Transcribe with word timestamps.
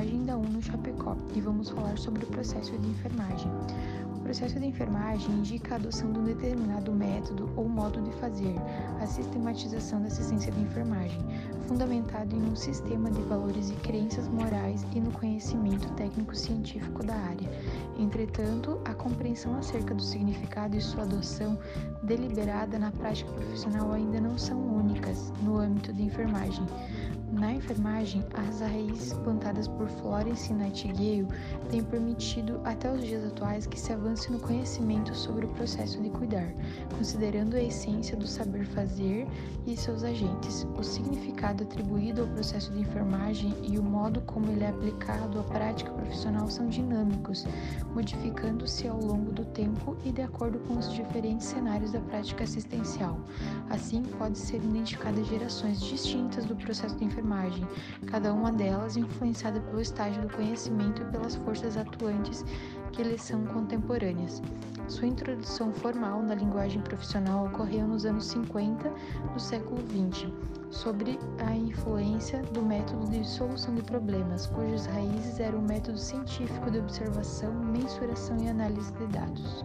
enfermagem 0.00 0.24
da 0.24 0.36
UNO 0.36 0.62
Chapecó 0.62 1.16
e 1.34 1.40
vamos 1.40 1.68
falar 1.68 1.98
sobre 1.98 2.24
o 2.24 2.26
processo 2.28 2.76
de 2.78 2.88
enfermagem. 2.88 3.50
O 4.16 4.20
processo 4.20 4.58
de 4.58 4.66
enfermagem 4.66 5.30
indica 5.30 5.74
a 5.74 5.76
adoção 5.76 6.12
de 6.12 6.18
um 6.18 6.24
determinado 6.24 6.92
método 6.92 7.50
ou 7.56 7.68
modo 7.68 8.00
de 8.00 8.10
fazer 8.12 8.54
a 9.00 9.06
sistematização 9.06 10.00
da 10.00 10.06
assistência 10.06 10.52
de 10.52 10.60
enfermagem, 10.60 11.18
fundamentado 11.66 12.34
em 12.34 12.42
um 12.42 12.56
sistema 12.56 13.10
de 13.10 13.20
valores 13.22 13.70
e 13.70 13.74
crenças 13.74 14.28
morais 14.28 14.86
e 14.94 15.00
no 15.00 15.10
conhecimento 15.10 15.88
técnico-científico 15.94 17.04
da 17.04 17.14
área. 17.14 17.50
Entretanto, 17.98 18.80
a 18.84 18.94
compreensão 18.94 19.54
acerca 19.56 19.94
do 19.94 20.02
significado 20.02 20.76
e 20.76 20.80
sua 20.80 21.02
adoção 21.02 21.58
deliberada 22.02 22.78
na 22.78 22.90
prática 22.92 23.30
profissional 23.32 23.92
ainda 23.92 24.20
não 24.20 24.38
são 24.38 24.58
únicas 24.76 25.32
no 25.42 25.58
âmbito 25.58 25.92
de 25.92 26.02
enfermagem. 26.02 26.64
Na 27.32 27.52
enfermagem, 27.52 28.24
as 28.34 28.60
raízes 28.60 29.12
plantadas 29.12 29.68
por 29.68 29.88
Florence 29.88 30.52
Nightingale 30.52 31.28
têm 31.68 31.82
permitido 31.84 32.60
até 32.64 32.92
os 32.92 33.04
dias 33.04 33.24
atuais 33.24 33.68
que 33.68 33.78
se 33.78 33.92
avance 33.92 34.32
no 34.32 34.40
conhecimento 34.40 35.14
sobre 35.14 35.46
o 35.46 35.48
processo 35.50 36.02
de 36.02 36.10
cuidar, 36.10 36.52
considerando 36.96 37.54
a 37.54 37.62
essência 37.62 38.16
do 38.16 38.26
saber 38.26 38.64
fazer 38.64 39.28
e 39.64 39.76
seus 39.76 40.02
agentes, 40.02 40.66
o 40.76 40.82
significado 40.82 41.62
atribuído 41.62 42.22
ao 42.22 42.28
processo 42.28 42.72
de 42.72 42.80
enfermagem 42.80 43.54
e 43.62 43.78
o 43.78 43.82
modo 43.82 44.20
como 44.22 44.50
ele 44.50 44.64
é 44.64 44.68
aplicado 44.68 45.38
à 45.38 45.44
prática 45.44 45.92
profissional 45.92 46.50
são 46.50 46.68
dinâmicos, 46.68 47.46
modificando-se 47.94 48.88
ao 48.88 49.00
longo 49.00 49.30
do 49.30 49.44
tempo 49.44 49.96
e 50.04 50.10
de 50.10 50.22
acordo 50.22 50.58
com 50.60 50.76
os 50.76 50.92
diferentes 50.92 51.46
cenários 51.46 51.92
da 51.92 52.00
prática 52.00 52.42
assistencial. 52.42 53.20
Assim, 53.68 54.02
pode 54.18 54.36
ser 54.36 54.56
identificadas 54.56 55.28
gerações 55.28 55.80
distintas 55.80 56.44
do 56.44 56.56
processo 56.56 56.96
de 56.96 57.04
enfermagem 57.04 57.19
enfermagem, 57.20 57.66
cada 58.06 58.32
uma 58.32 58.50
delas 58.50 58.96
influenciada 58.96 59.60
pelo 59.60 59.80
estágio 59.80 60.22
do 60.22 60.34
conhecimento 60.34 61.02
e 61.02 61.04
pelas 61.06 61.36
forças 61.36 61.76
atuantes 61.76 62.44
que 62.92 63.02
lhes 63.02 63.22
são 63.22 63.44
contemporâneas. 63.44 64.42
Sua 64.88 65.06
introdução 65.06 65.72
formal 65.72 66.22
na 66.22 66.34
linguagem 66.34 66.80
profissional 66.80 67.46
ocorreu 67.46 67.86
nos 67.86 68.04
anos 68.04 68.26
50 68.26 68.90
do 69.32 69.40
século 69.40 69.80
XX, 69.82 70.32
sobre 70.70 71.18
a 71.46 71.54
influência 71.54 72.42
do 72.52 72.62
método 72.62 73.08
de 73.10 73.26
solução 73.26 73.74
de 73.74 73.82
problemas, 73.82 74.46
cujas 74.46 74.86
raízes 74.86 75.38
eram 75.38 75.58
o 75.58 75.62
método 75.62 75.98
científico 75.98 76.70
de 76.70 76.78
observação, 76.78 77.52
mensuração 77.52 78.36
e 78.38 78.48
análise 78.48 78.92
de 78.94 79.06
dados. 79.08 79.64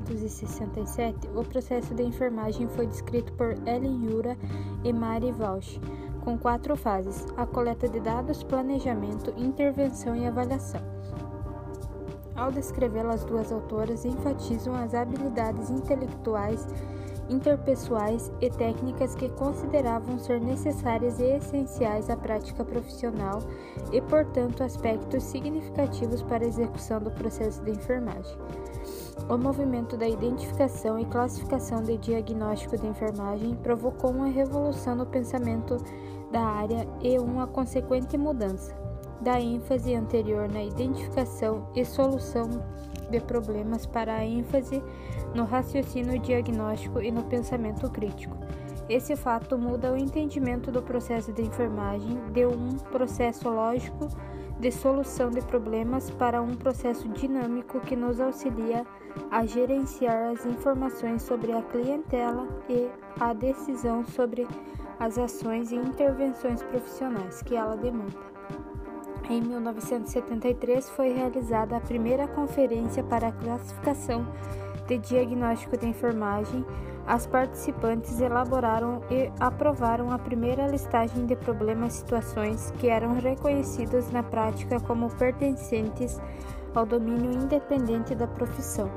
1967, 0.00 1.28
o 1.34 1.44
processo 1.44 1.94
de 1.94 2.02
enfermagem 2.02 2.68
foi 2.68 2.86
descrito 2.86 3.32
por 3.34 3.52
Ellen 3.66 4.04
Yura 4.04 4.36
e 4.84 4.92
Mary 4.92 5.32
Walsh, 5.38 5.80
com 6.24 6.38
quatro 6.38 6.76
fases: 6.76 7.26
a 7.36 7.46
coleta 7.46 7.88
de 7.88 8.00
dados, 8.00 8.42
planejamento, 8.42 9.32
intervenção 9.36 10.16
e 10.16 10.26
avaliação. 10.26 10.80
Ao 12.34 12.50
descrevê-la, 12.50 13.14
as 13.14 13.24
duas 13.24 13.52
autoras 13.52 14.04
enfatizam 14.04 14.74
as 14.74 14.94
habilidades 14.94 15.68
intelectuais, 15.68 16.66
interpessoais 17.28 18.32
e 18.40 18.50
técnicas 18.50 19.14
que 19.14 19.28
consideravam 19.30 20.18
ser 20.18 20.40
necessárias 20.40 21.20
e 21.20 21.24
essenciais 21.24 22.10
à 22.10 22.16
prática 22.16 22.64
profissional 22.64 23.40
e, 23.92 24.00
portanto, 24.00 24.62
aspectos 24.62 25.22
significativos 25.24 26.22
para 26.22 26.44
a 26.44 26.48
execução 26.48 26.98
do 26.98 27.10
processo 27.10 27.62
de 27.62 27.72
enfermagem. 27.72 28.36
O 29.28 29.36
movimento 29.36 29.96
da 29.96 30.08
identificação 30.08 30.98
e 30.98 31.04
classificação 31.04 31.82
de 31.82 31.96
diagnóstico 31.96 32.76
de 32.76 32.86
enfermagem 32.86 33.54
provocou 33.56 34.10
uma 34.10 34.26
revolução 34.26 34.96
no 34.96 35.06
pensamento 35.06 35.76
da 36.30 36.42
área 36.42 36.86
e 37.00 37.18
uma 37.18 37.46
consequente 37.46 38.16
mudança 38.16 38.74
da 39.20 39.40
ênfase 39.40 39.94
anterior 39.94 40.50
na 40.50 40.62
identificação 40.62 41.68
e 41.74 41.84
solução 41.84 42.48
de 43.10 43.20
problemas 43.20 43.84
para 43.84 44.14
a 44.14 44.24
ênfase 44.24 44.82
no 45.34 45.44
raciocínio 45.44 46.18
diagnóstico 46.18 47.00
e 47.00 47.10
no 47.10 47.24
pensamento 47.24 47.90
crítico. 47.90 48.36
Esse 48.88 49.14
fato 49.14 49.56
muda 49.56 49.92
o 49.92 49.96
entendimento 49.96 50.72
do 50.72 50.82
processo 50.82 51.32
de 51.32 51.42
enfermagem 51.42 52.18
de 52.32 52.46
um 52.46 52.76
processo 52.90 53.48
lógico 53.48 54.08
de 54.60 54.70
solução 54.70 55.30
de 55.30 55.40
problemas 55.40 56.10
para 56.10 56.42
um 56.42 56.54
processo 56.54 57.08
dinâmico 57.08 57.80
que 57.80 57.96
nos 57.96 58.20
auxilia 58.20 58.84
a 59.30 59.46
gerenciar 59.46 60.32
as 60.32 60.44
informações 60.44 61.22
sobre 61.22 61.52
a 61.52 61.62
clientela 61.62 62.46
e 62.68 62.88
a 63.18 63.32
decisão 63.32 64.04
sobre 64.04 64.46
as 64.98 65.16
ações 65.16 65.72
e 65.72 65.76
intervenções 65.76 66.62
profissionais 66.62 67.42
que 67.42 67.56
ela 67.56 67.74
demanda. 67.74 68.30
Em 69.30 69.40
1973 69.40 70.90
foi 70.90 71.12
realizada 71.12 71.76
a 71.76 71.80
primeira 71.80 72.28
conferência 72.28 73.02
para 73.02 73.28
a 73.28 73.32
classificação 73.32 74.26
de 74.90 74.98
diagnóstico 74.98 75.76
de 75.76 75.86
enfermagem 75.86 76.64
as 77.06 77.26
participantes 77.26 78.20
elaboraram 78.20 79.02
e 79.10 79.30
aprovaram 79.40 80.12
a 80.12 80.18
primeira 80.18 80.66
listagem 80.66 81.26
de 81.26 81.34
problemas 81.34 81.94
e 81.94 81.98
situações 81.98 82.72
que 82.78 82.88
eram 82.88 83.14
reconhecidas 83.14 84.10
na 84.10 84.22
prática 84.22 84.78
como 84.80 85.08
pertencentes 85.10 86.20
ao 86.74 86.86
domínio 86.86 87.32
independente 87.32 88.14
da 88.14 88.26
profissão. 88.26 88.90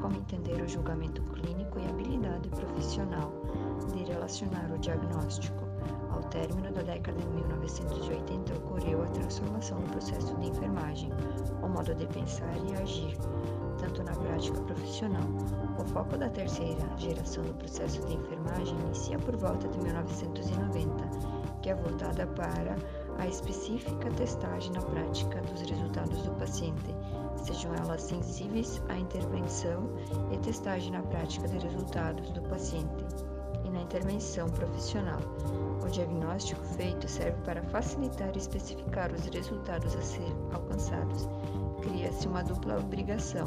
Como 0.00 0.16
entender 0.16 0.60
o 0.62 0.68
julgamento 0.68 1.22
clínico 1.22 1.78
e 1.78 1.86
habilidade 1.86 2.48
profissional 2.48 3.32
de 3.92 4.04
relacionar 4.04 4.70
o 4.72 4.78
diagnóstico. 4.78 5.68
Ao 6.10 6.20
término 6.24 6.72
da 6.72 6.82
década 6.82 7.18
de 7.18 7.26
1980, 7.28 8.54
ocorreu 8.54 9.02
a 9.02 9.06
transformação 9.06 9.78
do 9.80 9.90
processo 9.90 10.34
de 10.36 10.48
enfermagem, 10.48 11.10
o 11.62 11.68
modo 11.68 11.94
de 11.94 12.06
pensar 12.06 12.54
e 12.68 12.74
agir, 12.82 13.16
tanto 13.78 14.02
na 14.02 14.12
prática 14.12 14.60
profissional. 14.62 15.24
O 15.78 15.84
foco 15.84 16.16
da 16.18 16.28
terceira 16.28 16.86
geração 16.96 17.42
do 17.44 17.54
processo 17.54 18.04
de 18.06 18.14
enfermagem 18.14 18.78
inicia 18.80 19.18
por 19.18 19.36
volta 19.36 19.68
de 19.68 19.78
1990, 19.78 21.60
que 21.62 21.70
é 21.70 21.74
voltada 21.74 22.26
para 22.26 22.76
a 23.18 23.26
específica 23.26 24.10
testagem 24.10 24.72
na 24.72 24.82
prática 24.82 25.40
dos 25.42 25.62
resultados 25.62 26.22
do 26.22 26.32
paciente 26.32 26.94
sejam 27.44 27.74
elas 27.74 28.02
sensíveis 28.02 28.80
à 28.88 28.98
intervenção 28.98 29.88
e 30.32 30.38
testagem 30.38 30.92
na 30.92 31.02
prática 31.02 31.48
de 31.48 31.58
resultados 31.58 32.30
do 32.30 32.42
paciente 32.42 33.04
e 33.64 33.70
na 33.70 33.82
intervenção 33.82 34.48
profissional. 34.48 35.20
O 35.82 35.88
diagnóstico 35.88 36.62
feito 36.76 37.08
serve 37.08 37.40
para 37.42 37.62
facilitar 37.64 38.30
e 38.34 38.38
especificar 38.38 39.12
os 39.12 39.24
resultados 39.26 39.94
a 39.96 40.02
ser 40.02 40.32
alcançados. 40.52 41.28
Cria-se 41.82 42.28
uma 42.28 42.42
dupla 42.42 42.78
obrigação, 42.78 43.46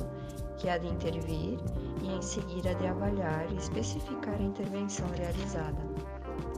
que 0.58 0.68
é 0.68 0.74
a 0.74 0.78
de 0.78 0.88
intervir 0.88 1.60
e 2.02 2.08
em 2.08 2.22
seguida 2.22 2.74
de 2.76 2.88
avaliar 2.88 3.52
e 3.52 3.58
especificar 3.58 4.36
a 4.36 4.44
intervenção 4.44 5.08
realizada. 5.16 5.82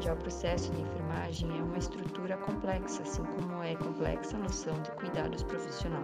Já 0.01 0.13
o 0.13 0.17
processo 0.17 0.71
de 0.71 0.81
enfermagem 0.81 1.49
é 1.57 1.61
uma 1.61 1.77
estrutura 1.77 2.37
complexa, 2.37 3.03
assim 3.03 3.23
como 3.23 3.61
é 3.63 3.75
complexa 3.75 4.35
a 4.37 4.39
noção 4.39 4.81
de 4.81 4.91
cuidados 4.91 5.43
profissional 5.43 6.03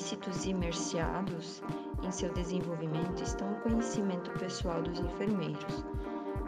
implícitos 0.00 0.46
e 0.46 0.50
imerciados 0.50 1.62
em 2.02 2.10
seu 2.10 2.32
desenvolvimento 2.32 3.22
estão 3.22 3.52
o 3.52 3.60
conhecimento 3.60 4.30
pessoal 4.38 4.80
dos 4.82 4.98
enfermeiros 4.98 5.84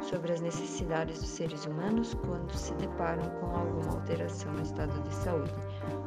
sobre 0.00 0.32
as 0.32 0.40
necessidades 0.40 1.20
dos 1.20 1.28
seres 1.28 1.66
humanos 1.66 2.14
quando 2.26 2.50
se 2.54 2.72
deparam 2.75 3.28
com 3.40 3.54
alguma 3.54 3.93
alteração 3.93 4.50
no 4.54 4.62
estado 4.62 4.99
de 5.02 5.14
saúde, 5.14 5.52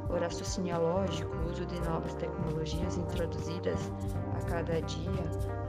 O 0.09 0.19
raciocínio 0.19 0.81
lógico, 0.81 1.35
o 1.37 1.51
uso 1.51 1.65
de 1.67 1.79
novas 1.81 2.15
tecnologias 2.15 2.97
introduzidas 2.97 3.91
a 4.33 4.41
cada 4.49 4.81
dia 4.81 5.11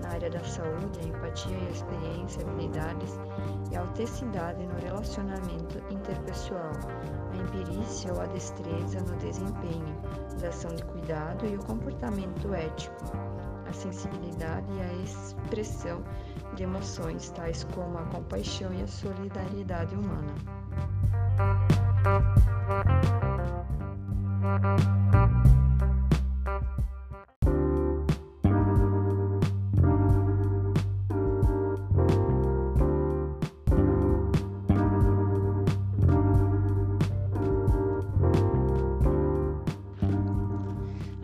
na 0.02 0.08
área 0.08 0.30
da 0.30 0.42
saúde, 0.44 0.98
a 1.00 1.08
empatia 1.08 1.58
e 1.58 1.66
a 1.66 1.70
experiência, 1.70 2.42
habilidades 2.42 3.20
e 3.70 3.76
a 3.76 3.80
autenticidade 3.80 4.66
no 4.66 4.80
relacionamento 4.80 5.78
interpessoal, 5.90 6.72
a 7.32 7.36
imperícia 7.36 8.14
ou 8.14 8.20
a 8.22 8.26
destreza 8.26 8.98
no 9.00 9.14
desempenho 9.16 9.75
da 10.46 10.50
ação 10.50 10.72
de 10.72 10.84
cuidado 10.84 11.44
e 11.44 11.56
o 11.56 11.58
comportamento 11.58 12.54
ético, 12.54 12.94
a 13.68 13.72
sensibilidade 13.72 14.66
e 14.74 14.80
a 14.80 14.92
expressão 15.02 16.04
de 16.54 16.62
emoções 16.62 17.30
tais 17.30 17.64
como 17.74 17.98
a 17.98 18.02
compaixão 18.04 18.72
e 18.72 18.80
a 18.80 18.86
solidariedade 18.86 19.96
humana. 19.96 20.34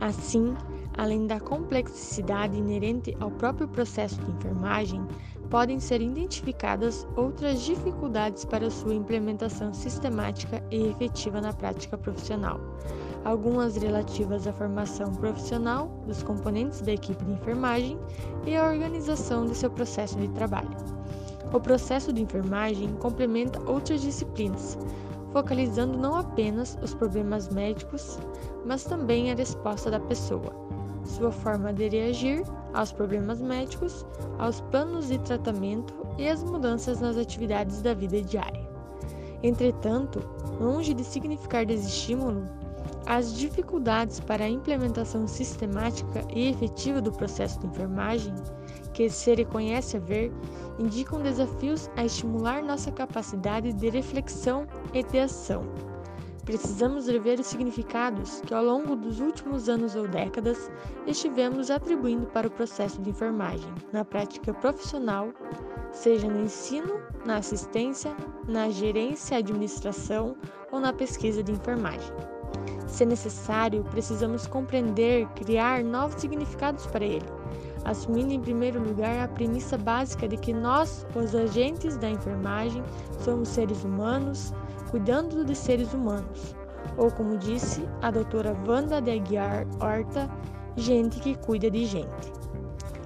Assim, 0.02 0.56
além 0.99 1.28
da 1.28 1.38
complexidade 1.38 2.58
inerente 2.58 3.16
ao 3.20 3.31
próprio 3.31 3.69
processo 3.69 4.20
de 4.20 4.32
enfermagem, 4.32 5.00
podem 5.49 5.78
ser 5.78 6.02
identificadas 6.02 7.06
outras 7.14 7.62
dificuldades 7.62 8.44
para 8.44 8.69
sua 8.69 8.96
implementação 8.96 9.72
sistemática 9.72 10.60
e 10.72 10.88
efetiva 10.88 11.40
na 11.40 11.52
prática 11.52 11.96
profissional. 11.96 12.58
Algumas 13.25 13.76
relativas 13.76 14.44
à 14.49 14.52
formação 14.52 15.12
profissional 15.14 15.87
dos 16.04 16.20
componentes 16.25 16.81
da 16.81 16.94
equipe 16.94 17.25
de 17.25 17.31
enfermagem 17.31 17.96
e 18.44 18.56
à 18.56 18.66
organização 18.66 19.46
de 19.46 19.54
seu 19.54 19.70
processo 19.70 20.19
de 20.19 20.26
trabalho. 20.31 20.76
O 21.52 21.60
processo 21.60 22.12
de 22.12 22.22
enfermagem 22.22 22.93
complementa 22.94 23.60
outras 23.70 24.00
disciplinas, 24.00 24.76
focalizando 25.32 25.99
não 25.99 26.14
apenas 26.14 26.79
os 26.82 26.94
problemas 26.94 27.49
médicos, 27.49 28.19
mas 28.64 28.84
também 28.84 29.31
a 29.31 29.34
resposta 29.34 29.90
da 29.90 30.00
pessoa, 30.00 30.52
sua 31.05 31.32
forma 31.32 31.73
de 31.73 31.88
reagir 31.88 32.44
aos 32.75 32.93
problemas 32.93 33.40
médicos, 33.40 34.06
aos 34.38 34.61
planos 34.61 35.08
de 35.08 35.19
tratamento 35.19 35.94
e 36.19 36.29
às 36.29 36.43
mudanças 36.43 37.00
nas 37.00 37.17
atividades 37.17 37.82
da 37.82 37.94
vida 37.94 38.23
diária. 38.23 38.70
Entretanto, 39.43 40.20
longe 40.61 40.94
de 40.94 41.02
significar 41.02 41.67
desestímulo, 41.67 42.44
as 43.06 43.37
dificuldades 43.37 44.20
para 44.20 44.44
a 44.44 44.49
implementação 44.49 45.26
sistemática 45.26 46.25
e 46.32 46.49
efetiva 46.49 47.00
do 47.00 47.11
processo 47.11 47.58
de 47.58 47.67
enfermagem, 47.67 48.32
que 48.92 49.08
se 49.08 49.34
reconhece 49.34 49.96
haver, 49.96 50.32
indicam 50.78 51.22
desafios 51.22 51.90
a 51.96 52.04
estimular 52.04 52.62
nossa 52.62 52.90
capacidade 52.90 53.72
de 53.72 53.88
reflexão 53.88 54.66
e 54.92 55.02
de 55.02 55.18
ação. 55.18 55.64
Precisamos 56.44 57.06
rever 57.06 57.38
os 57.38 57.46
significados 57.46 58.40
que, 58.40 58.52
ao 58.52 58.64
longo 58.64 58.96
dos 58.96 59.20
últimos 59.20 59.68
anos 59.68 59.94
ou 59.94 60.08
décadas, 60.08 60.70
estivemos 61.06 61.70
atribuindo 61.70 62.26
para 62.26 62.48
o 62.48 62.50
processo 62.50 63.00
de 63.00 63.10
enfermagem, 63.10 63.72
na 63.92 64.04
prática 64.04 64.52
profissional, 64.52 65.32
seja 65.92 66.28
no 66.28 66.40
ensino, 66.40 67.00
na 67.24 67.36
assistência, 67.36 68.16
na 68.48 68.68
gerência, 68.70 69.38
administração 69.38 70.36
ou 70.72 70.80
na 70.80 70.92
pesquisa 70.92 71.44
de 71.44 71.52
enfermagem. 71.52 72.12
Se 72.88 73.06
necessário, 73.06 73.84
precisamos 73.84 74.46
compreender, 74.46 75.28
criar 75.36 75.84
novos 75.84 76.20
significados 76.20 76.86
para 76.88 77.04
ele, 77.04 77.26
assumindo 77.84 78.32
em 78.32 78.40
primeiro 78.40 78.82
lugar 78.82 79.19
a 79.20 79.29
premissa 79.29 79.76
básica 79.76 80.29
de 80.29 80.37
que 80.37 80.52
nós, 80.52 81.06
os 81.14 81.34
agentes 81.34 81.96
da 81.96 82.11
enfermagem, 82.11 82.82
somos 83.20 83.49
seres 83.49 83.82
humanos, 83.84 84.52
cuidando 84.90 85.44
de 85.44 85.55
seres 85.55 85.93
humanos, 85.93 86.55
ou 86.96 87.11
como 87.11 87.37
disse 87.38 87.88
a 88.00 88.11
doutora 88.11 88.56
Wanda 88.67 89.00
de 89.00 89.11
Aguiar 89.11 89.67
Horta, 89.81 90.31
gente 90.76 91.20
que 91.20 91.34
cuida 91.37 91.70
de 91.70 91.84
gente. 91.84 92.32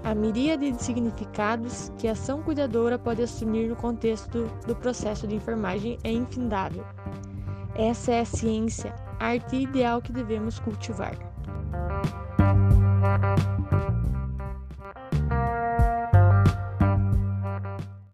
A 0.05 0.15
miríade 0.15 0.71
de 0.71 0.83
significados 0.83 1.91
que 1.99 2.07
a 2.07 2.13
ação 2.13 2.41
cuidadora 2.41 2.97
pode 2.97 3.23
assumir 3.23 3.69
no 3.69 3.75
contexto 3.75 4.49
do 4.67 4.77
processo 4.77 5.27
de 5.27 5.35
enfermagem 5.35 5.99
é 6.05 6.13
infindável. 6.13 6.85
Essa 7.75 8.13
é 8.13 8.21
a 8.21 8.25
ciência, 8.25 8.95
arte 9.19 9.57
ideal 9.57 10.01
que 10.01 10.13
devemos 10.13 10.61
cultivar. 10.61 11.36